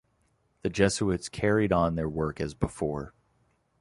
The 0.63 0.69
Jesuits 0.71 1.29
carried 1.29 1.71
on 1.71 1.93
their 1.93 2.09
work 2.09 2.41
as 2.41 2.55
before. 2.55 3.13